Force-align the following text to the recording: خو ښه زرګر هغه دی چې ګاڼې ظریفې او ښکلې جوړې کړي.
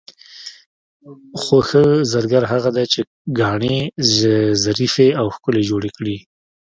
خو 1.41 1.57
ښه 1.67 1.83
زرګر 2.11 2.43
هغه 2.51 2.69
دی 2.75 2.85
چې 2.93 2.99
ګاڼې 3.39 3.77
ظریفې 4.63 5.07
او 5.19 5.25
ښکلې 5.35 5.61
جوړې 5.69 5.89
کړي. 5.97 6.17